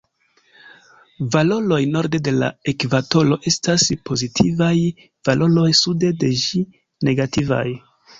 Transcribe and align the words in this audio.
Valoroj 1.33 1.81
norde 1.95 2.21
de 2.27 2.31
la 2.37 2.47
ekvatoro 2.73 3.37
estas 3.51 3.85
pozitivaj, 4.11 4.71
valoroj 5.29 5.67
sude 5.81 6.11
de 6.25 6.31
ĝi 6.45 6.63
negativaj. 7.11 7.63